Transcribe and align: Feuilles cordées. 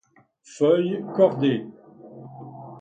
Feuilles 0.43 1.05
cordées. 1.15 1.67